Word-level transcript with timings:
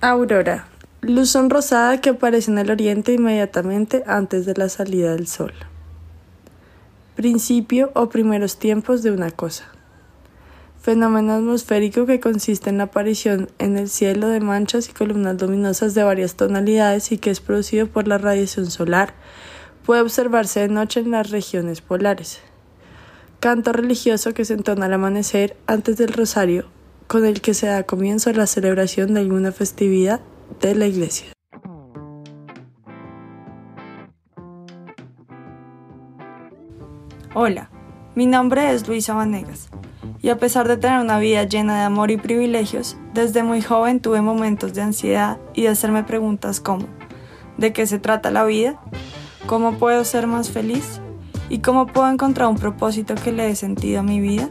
Aurora. 0.00 0.68
Luz 1.00 1.34
rosada 1.34 2.00
que 2.00 2.10
aparece 2.10 2.52
en 2.52 2.58
el 2.58 2.70
oriente 2.70 3.14
inmediatamente 3.14 4.04
antes 4.06 4.46
de 4.46 4.54
la 4.54 4.68
salida 4.68 5.16
del 5.16 5.26
sol. 5.26 5.52
Principio 7.16 7.90
o 7.96 8.08
primeros 8.08 8.60
tiempos 8.60 9.02
de 9.02 9.10
una 9.10 9.32
cosa. 9.32 9.64
Fenómeno 10.80 11.32
atmosférico 11.32 12.06
que 12.06 12.20
consiste 12.20 12.70
en 12.70 12.78
la 12.78 12.84
aparición 12.84 13.50
en 13.58 13.76
el 13.76 13.88
cielo 13.88 14.28
de 14.28 14.38
manchas 14.38 14.88
y 14.88 14.92
columnas 14.92 15.42
luminosas 15.42 15.94
de 15.94 16.04
varias 16.04 16.36
tonalidades 16.36 17.10
y 17.10 17.18
que 17.18 17.30
es 17.30 17.40
producido 17.40 17.88
por 17.88 18.06
la 18.06 18.18
radiación 18.18 18.70
solar. 18.70 19.14
Puede 19.84 20.02
observarse 20.02 20.60
de 20.60 20.68
noche 20.68 21.00
en 21.00 21.10
las 21.10 21.30
regiones 21.30 21.80
polares. 21.80 22.38
Canto 23.40 23.72
religioso 23.72 24.32
que 24.32 24.44
se 24.44 24.54
entona 24.54 24.86
al 24.86 24.92
amanecer 24.92 25.56
antes 25.66 25.96
del 25.96 26.12
rosario 26.12 26.66
con 27.08 27.24
el 27.24 27.40
que 27.40 27.54
se 27.54 27.66
da 27.66 27.84
comienzo 27.84 28.28
a 28.28 28.34
la 28.34 28.46
celebración 28.46 29.14
de 29.14 29.20
alguna 29.20 29.50
festividad 29.50 30.20
de 30.60 30.74
la 30.74 30.86
iglesia. 30.86 31.28
Hola, 37.34 37.70
mi 38.14 38.26
nombre 38.26 38.72
es 38.72 38.86
Luisa 38.86 39.14
Vanegas 39.14 39.70
y 40.20 40.28
a 40.28 40.36
pesar 40.36 40.68
de 40.68 40.76
tener 40.76 41.00
una 41.00 41.18
vida 41.18 41.44
llena 41.44 41.78
de 41.78 41.84
amor 41.84 42.10
y 42.10 42.18
privilegios, 42.18 42.96
desde 43.14 43.42
muy 43.42 43.62
joven 43.62 44.00
tuve 44.00 44.20
momentos 44.20 44.74
de 44.74 44.82
ansiedad 44.82 45.38
y 45.54 45.62
de 45.62 45.68
hacerme 45.68 46.04
preguntas 46.04 46.60
como 46.60 46.86
¿de 47.56 47.72
qué 47.72 47.86
se 47.86 47.98
trata 47.98 48.30
la 48.30 48.44
vida? 48.44 48.80
¿Cómo 49.46 49.78
puedo 49.78 50.04
ser 50.04 50.26
más 50.26 50.50
feliz? 50.50 51.00
¿Y 51.48 51.60
cómo 51.60 51.86
puedo 51.86 52.10
encontrar 52.10 52.48
un 52.48 52.56
propósito 52.56 53.14
que 53.14 53.32
le 53.32 53.44
dé 53.44 53.56
sentido 53.56 54.00
a 54.00 54.02
mi 54.02 54.20
vida? 54.20 54.50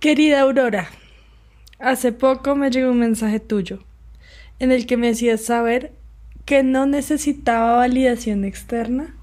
Querida 0.00 0.42
Aurora, 0.42 0.90
hace 1.80 2.12
poco 2.12 2.54
me 2.54 2.70
llegó 2.70 2.92
un 2.92 3.00
mensaje 3.00 3.40
tuyo 3.40 3.80
en 4.60 4.70
el 4.70 4.86
que 4.86 4.96
me 4.96 5.08
hacías 5.08 5.40
saber 5.40 5.90
que 6.44 6.62
no 6.62 6.86
necesitaba 6.86 7.78
validación 7.78 8.44
externa 8.44 9.16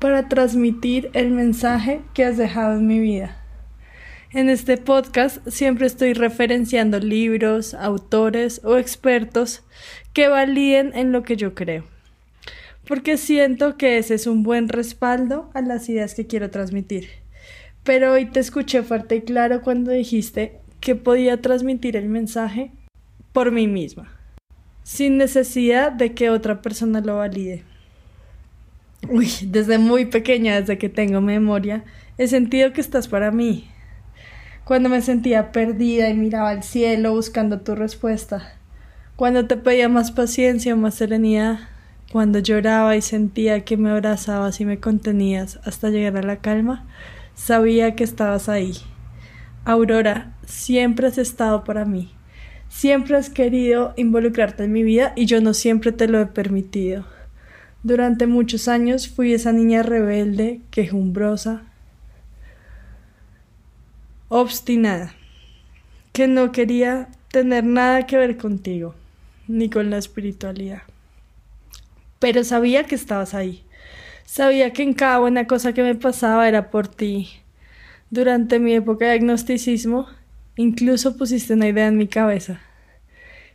para 0.00 0.28
transmitir 0.28 1.08
el 1.12 1.30
mensaje 1.30 2.00
que 2.14 2.24
has 2.24 2.36
dejado 2.36 2.78
en 2.78 2.88
mi 2.88 2.98
vida. 2.98 3.40
En 4.32 4.48
este 4.48 4.76
podcast 4.76 5.46
siempre 5.46 5.86
estoy 5.86 6.14
referenciando 6.14 6.98
libros, 6.98 7.72
autores 7.72 8.60
o 8.64 8.78
expertos 8.78 9.62
que 10.12 10.26
validen 10.26 10.90
en 10.96 11.12
lo 11.12 11.22
que 11.22 11.36
yo 11.36 11.54
creo, 11.54 11.84
porque 12.88 13.16
siento 13.16 13.76
que 13.76 13.98
ese 13.98 14.14
es 14.14 14.26
un 14.26 14.42
buen 14.42 14.68
respaldo 14.68 15.48
a 15.54 15.60
las 15.60 15.88
ideas 15.88 16.14
que 16.16 16.26
quiero 16.26 16.50
transmitir 16.50 17.24
pero 17.86 18.12
hoy 18.12 18.26
te 18.26 18.40
escuché 18.40 18.82
fuerte 18.82 19.16
y 19.16 19.20
claro 19.22 19.62
cuando 19.62 19.92
dijiste 19.92 20.58
que 20.80 20.96
podía 20.96 21.40
transmitir 21.40 21.96
el 21.96 22.08
mensaje 22.08 22.72
por 23.32 23.52
mí 23.52 23.68
misma, 23.68 24.12
sin 24.82 25.16
necesidad 25.16 25.92
de 25.92 26.12
que 26.12 26.28
otra 26.28 26.60
persona 26.60 27.00
lo 27.00 27.18
valide. 27.18 27.62
Uy, 29.08 29.30
desde 29.42 29.78
muy 29.78 30.06
pequeña, 30.06 30.60
desde 30.60 30.78
que 30.78 30.88
tengo 30.88 31.20
memoria, 31.20 31.84
he 32.18 32.26
sentido 32.26 32.72
que 32.72 32.80
estás 32.80 33.06
para 33.06 33.30
mí. 33.30 33.68
Cuando 34.64 34.88
me 34.88 35.00
sentía 35.00 35.52
perdida 35.52 36.08
y 36.08 36.14
miraba 36.14 36.50
al 36.50 36.64
cielo 36.64 37.12
buscando 37.12 37.60
tu 37.60 37.76
respuesta. 37.76 38.54
Cuando 39.14 39.46
te 39.46 39.56
pedía 39.56 39.88
más 39.88 40.10
paciencia 40.10 40.74
más 40.74 40.96
serenidad. 40.96 41.60
Cuando 42.10 42.40
lloraba 42.40 42.96
y 42.96 43.02
sentía 43.02 43.64
que 43.64 43.76
me 43.76 43.90
abrazabas 43.90 44.60
y 44.60 44.64
me 44.64 44.80
contenías 44.80 45.60
hasta 45.64 45.90
llegar 45.90 46.16
a 46.16 46.26
la 46.26 46.36
calma. 46.38 46.84
Sabía 47.36 47.94
que 47.94 48.02
estabas 48.02 48.48
ahí. 48.48 48.72
Aurora, 49.64 50.34
siempre 50.46 51.06
has 51.06 51.18
estado 51.18 51.62
para 51.64 51.84
mí. 51.84 52.10
Siempre 52.68 53.16
has 53.16 53.30
querido 53.30 53.92
involucrarte 53.96 54.64
en 54.64 54.72
mi 54.72 54.82
vida 54.82 55.12
y 55.14 55.26
yo 55.26 55.40
no 55.40 55.54
siempre 55.54 55.92
te 55.92 56.08
lo 56.08 56.20
he 56.20 56.26
permitido. 56.26 57.04
Durante 57.82 58.26
muchos 58.26 58.68
años 58.68 59.08
fui 59.08 59.32
esa 59.32 59.52
niña 59.52 59.82
rebelde, 59.82 60.60
quejumbrosa, 60.70 61.62
obstinada, 64.28 65.14
que 66.12 66.26
no 66.26 66.50
quería 66.52 67.08
tener 67.30 67.64
nada 67.64 68.06
que 68.06 68.16
ver 68.16 68.38
contigo, 68.38 68.94
ni 69.46 69.68
con 69.68 69.90
la 69.90 69.98
espiritualidad. 69.98 70.82
Pero 72.18 72.42
sabía 72.44 72.84
que 72.84 72.94
estabas 72.94 73.34
ahí. 73.34 73.62
Sabía 74.26 74.72
que 74.72 74.82
en 74.82 74.92
cada 74.92 75.20
buena 75.20 75.46
cosa 75.46 75.72
que 75.72 75.84
me 75.84 75.94
pasaba 75.94 76.48
era 76.48 76.70
por 76.70 76.88
ti. 76.88 77.30
Durante 78.10 78.58
mi 78.58 78.74
época 78.74 79.06
de 79.06 79.12
agnosticismo, 79.12 80.08
incluso 80.56 81.16
pusiste 81.16 81.54
una 81.54 81.68
idea 81.68 81.86
en 81.86 81.96
mi 81.96 82.08
cabeza. 82.08 82.60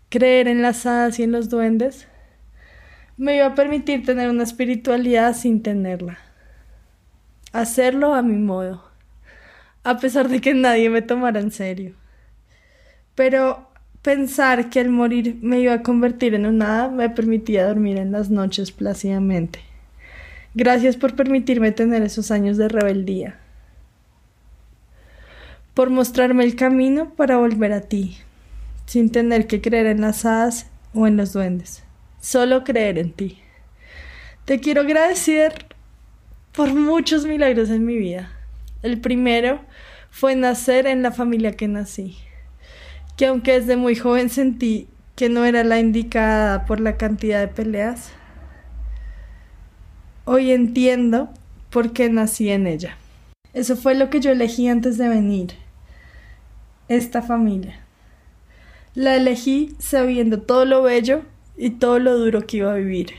Creer 0.08 0.48
en 0.48 0.62
las 0.62 0.86
hadas 0.86 1.20
y 1.20 1.24
en 1.24 1.34
los 1.34 1.50
duendes 1.50 2.08
me 3.18 3.36
iba 3.36 3.48
a 3.48 3.56
permitir 3.56 4.06
tener 4.06 4.30
una 4.30 4.44
espiritualidad 4.44 5.36
sin 5.36 5.62
tenerla. 5.62 6.20
Hacerlo 7.52 8.14
a 8.14 8.22
mi 8.22 8.38
modo, 8.38 8.82
a 9.84 10.00
pesar 10.00 10.30
de 10.30 10.40
que 10.40 10.54
nadie 10.54 10.90
me 10.90 11.02
tomara 11.02 11.42
en 11.42 11.52
serio. 11.52 11.96
Pero 13.14 13.68
pensar 14.02 14.70
que 14.70 14.80
al 14.80 14.90
morir 14.90 15.38
me 15.42 15.60
iba 15.60 15.74
a 15.74 15.84
convertir 15.84 16.34
en 16.34 16.46
un 16.46 16.62
hada 16.62 16.88
me 16.88 17.10
permitía 17.10 17.68
dormir 17.68 17.98
en 17.98 18.14
las 18.14 18.30
noches 18.30 18.72
plácidamente. 18.72 19.71
Gracias 20.54 20.98
por 20.98 21.16
permitirme 21.16 21.72
tener 21.72 22.02
esos 22.04 22.30
años 22.30 22.58
de 22.58 22.68
rebeldía, 22.68 23.40
por 25.74 25.90
mostrarme 25.90 26.44
el 26.44 26.58
camino 26.58 27.14
para 27.16 27.38
volver 27.38 27.72
a 27.72 27.80
ti, 27.80 28.18
sin 28.86 29.12
tener 29.12 29.48
que 29.48 29.62
creer 29.62 29.86
en 29.86 30.02
las 30.02 30.26
hadas 30.26 30.70
o 30.94 31.08
en 31.08 31.16
los 31.16 31.32
duendes, 31.32 31.84
solo 32.20 32.66
creer 32.66 32.98
en 32.98 33.14
ti. 33.14 33.40
Te 34.44 34.60
quiero 34.60 34.82
agradecer 34.82 35.68
por 36.52 36.74
muchos 36.74 37.26
milagros 37.26 37.70
en 37.70 37.86
mi 37.86 37.96
vida. 37.96 38.30
El 38.84 39.00
primero 39.00 39.62
fue 40.10 40.36
nacer 40.36 40.86
en 40.86 41.02
la 41.02 41.12
familia 41.12 41.54
que 41.54 41.70
nací, 41.70 42.18
que 43.16 43.28
aunque 43.28 43.54
desde 43.54 43.78
muy 43.78 43.96
joven 43.96 44.30
sentí 44.30 44.90
que 45.16 45.30
no 45.30 45.46
era 45.46 45.64
la 45.64 45.80
indicada 45.80 46.66
por 46.66 46.82
la 46.82 46.98
cantidad 46.98 47.40
de 47.40 47.48
peleas, 47.48 48.12
Hoy 50.24 50.52
entiendo 50.52 51.30
por 51.72 51.94
qué 51.94 52.10
nací 52.10 52.50
en 52.50 52.68
ella. 52.68 52.96
Eso 53.54 53.76
fue 53.76 53.96
lo 53.96 54.10
que 54.10 54.20
yo 54.20 54.32
elegí 54.32 54.68
antes 54.68 54.98
de 54.98 55.10
venir. 55.10 55.54
Esta 56.88 57.24
familia. 57.24 57.80
La 58.94 59.16
elegí 59.16 59.76
sabiendo 59.80 60.42
todo 60.42 60.66
lo 60.66 60.84
bello 60.84 61.24
y 61.58 61.72
todo 61.72 61.98
lo 61.98 62.18
duro 62.18 62.46
que 62.46 62.58
iba 62.58 62.72
a 62.72 62.76
vivir. 62.76 63.14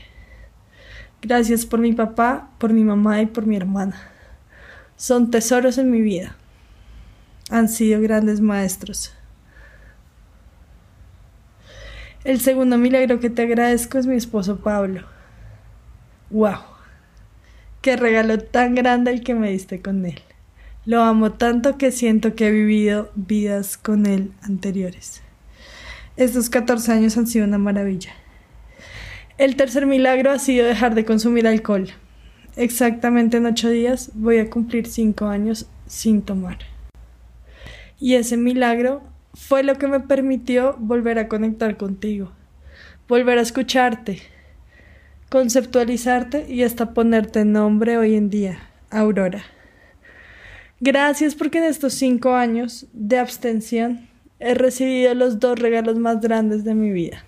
Gracias 1.21 1.65
por 1.65 1.79
mi 1.79 1.93
papá, 1.93 2.49
por 2.57 2.71
mi 2.71 2.83
mamá 2.83 3.21
y 3.21 3.25
por 3.25 3.45
mi 3.45 3.57
hermana. 3.57 3.95
Son 4.95 5.29
tesoros 5.29 5.77
en 5.77 5.91
mi 5.91 6.01
vida. 6.01 6.35
Han 7.49 7.67
sido 7.67 8.01
grandes 8.01 8.39
maestros. 8.39 9.13
El 12.23 12.39
segundo 12.39 12.77
milagro 12.77 13.19
que 13.19 13.29
te 13.29 13.41
agradezco 13.41 13.97
es 13.97 14.07
mi 14.07 14.15
esposo 14.15 14.57
Pablo. 14.57 15.01
¡Wow! 16.29 16.72
Qué 17.83 17.97
regalo 17.97 18.39
tan 18.39 18.75
grande 18.75 19.11
el 19.11 19.25
que 19.25 19.35
me 19.35 19.51
diste 19.51 19.81
con 19.81 20.05
él. 20.05 20.21
Lo 20.85 21.01
amo 21.01 21.33
tanto 21.33 21.77
que 21.77 21.91
siento 21.91 22.33
que 22.33 22.47
he 22.47 22.51
vivido 22.51 23.11
vidas 23.15 23.75
con 23.75 24.05
él 24.05 24.31
anteriores. 24.41 25.21
Estos 26.15 26.49
14 26.49 26.93
años 26.93 27.17
han 27.17 27.27
sido 27.27 27.45
una 27.45 27.57
maravilla. 27.57 28.13
El 29.37 29.57
tercer 29.57 29.85
milagro 29.85 30.31
ha 30.31 30.39
sido 30.39 30.65
dejar 30.65 30.95
de 30.95 31.03
consumir 31.03 31.45
alcohol. 31.45 31.89
Exactamente 32.55 33.35
en 33.35 33.47
ocho 33.47 33.69
días 33.69 34.11
voy 34.13 34.37
a 34.37 34.49
cumplir 34.49 34.87
cinco 34.87 35.25
años 35.25 35.65
sin 35.85 36.21
tomar. 36.21 36.59
Y 37.99 38.13
ese 38.13 38.37
milagro 38.37 39.03
fue 39.33 39.61
lo 39.61 39.77
que 39.77 39.87
me 39.87 39.99
permitió 39.99 40.77
volver 40.79 41.19
a 41.19 41.27
conectar 41.27 41.75
contigo, 41.75 42.31
volver 43.09 43.39
a 43.39 43.41
escucharte, 43.41 44.21
conceptualizarte 45.33 46.45
y 46.47 46.61
hasta 46.61 46.93
ponerte 46.93 47.43
nombre 47.43 47.97
hoy 47.97 48.13
en 48.13 48.29
día, 48.29 48.69
Aurora. 48.91 49.43
Gracias 50.79 51.33
porque 51.33 51.57
en 51.57 51.63
estos 51.63 51.95
cinco 51.95 52.35
años 52.35 52.85
de 52.93 53.17
abstención 53.17 54.07
he 54.37 54.53
recibido 54.53 55.15
los 55.15 55.39
dos 55.39 55.57
regalos 55.57 55.97
más 55.97 56.21
grandes 56.21 56.63
de 56.63 56.75
mi 56.75 56.91
vida. 56.91 57.25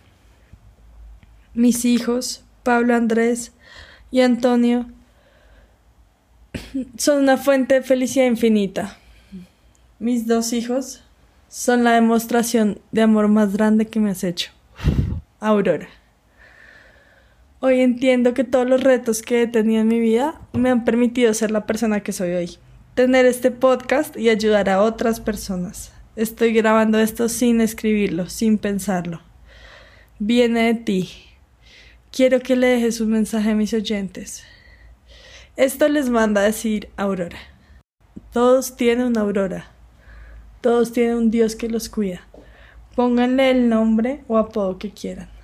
Mis 1.56 1.84
hijos, 1.84 2.46
Pablo 2.62 2.94
Andrés 2.94 3.54
y 4.12 4.22
Antonio, 4.22 4.86
son 7.00 7.24
una 7.24 7.38
fuente 7.38 7.74
de 7.74 7.81
felicidad 7.81 8.28
infinita. 8.28 9.00
Mis 9.98 10.28
dos 10.28 10.54
hijos 10.54 11.04
son 11.50 11.84
la 11.84 11.94
demostración 11.94 12.78
de 12.92 13.02
amor 13.02 13.30
más 13.30 13.54
grande 13.54 13.88
que 13.88 14.00
me 14.00 14.12
has 14.12 14.24
hecho. 14.24 14.52
Aurora. 15.40 15.88
Hoy 17.68 17.82
entiendo 17.82 18.36
que 18.36 18.44
todos 18.44 18.70
los 18.70 18.84
retos 18.84 19.24
que 19.24 19.42
he 19.42 19.48
tenido 19.48 19.82
en 19.82 19.88
mi 19.88 20.00
vida 20.00 20.40
me 20.54 20.70
han 20.70 20.86
permitido 20.86 21.34
ser 21.34 21.50
la 21.50 21.66
persona 21.66 22.02
que 22.02 22.12
soy 22.12 22.34
hoy. 22.34 22.58
Tener 22.94 23.26
este 23.26 23.50
podcast 23.50 24.16
y 24.16 24.30
ayudar 24.30 24.70
a 24.70 24.84
otras 24.84 25.20
personas. 25.20 25.92
Estoy 26.16 26.54
grabando 26.54 27.00
esto 27.00 27.28
sin 27.28 27.62
escribirlo, 27.62 28.30
sin 28.30 28.60
pensarlo. 28.60 29.20
Viene 30.20 30.72
de 30.72 30.76
ti. 30.76 31.10
Quiero 32.12 32.40
que 32.40 32.56
le 32.56 32.68
dejes 32.68 33.02
un 33.02 33.10
mensaje 33.10 33.50
a 33.50 33.56
mis 33.56 33.74
oyentes. 33.74 34.44
Esto 35.58 35.90
les 35.90 36.12
manda 36.12 36.42
a 36.42 36.44
decir 36.46 36.90
Aurora. 36.98 37.40
Todos 38.32 38.78
tienen 38.78 39.08
una 39.08 39.22
Aurora. 39.22 39.72
Todos 40.62 40.92
tienen 40.92 41.16
un 41.16 41.32
Dios 41.32 41.56
que 41.56 41.68
los 41.68 41.90
cuida. 41.90 42.28
Pónganle 42.96 43.50
el 43.50 43.70
nombre 43.70 44.22
o 44.28 44.38
apodo 44.38 44.78
que 44.78 44.92
quieran. 44.92 45.35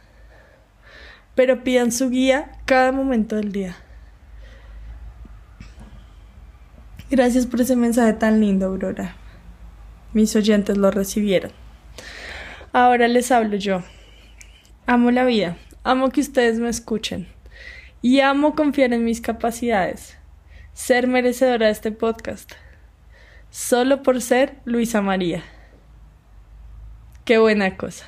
Pero 1.35 1.63
pidan 1.63 1.91
su 1.91 2.09
guía 2.09 2.51
cada 2.65 2.91
momento 2.91 3.35
del 3.35 3.51
día. 3.51 3.77
Gracias 7.09 7.45
por 7.45 7.61
ese 7.61 7.75
mensaje 7.75 8.13
tan 8.13 8.39
lindo, 8.39 8.67
Aurora. 8.67 9.15
Mis 10.13 10.35
oyentes 10.35 10.77
lo 10.77 10.91
recibieron. 10.91 11.51
Ahora 12.73 13.07
les 13.07 13.31
hablo 13.31 13.57
yo. 13.57 13.83
Amo 14.85 15.11
la 15.11 15.25
vida, 15.25 15.57
amo 15.83 16.09
que 16.09 16.21
ustedes 16.21 16.59
me 16.59 16.69
escuchen 16.69 17.27
y 18.01 18.21
amo 18.21 18.55
confiar 18.55 18.93
en 18.93 19.05
mis 19.05 19.21
capacidades, 19.21 20.17
ser 20.73 21.07
merecedora 21.07 21.67
de 21.67 21.71
este 21.71 21.91
podcast, 21.91 22.51
solo 23.49 24.03
por 24.03 24.21
ser 24.21 24.57
Luisa 24.65 25.01
María. 25.01 25.43
Qué 27.25 27.37
buena 27.37 27.77
cosa. 27.77 28.07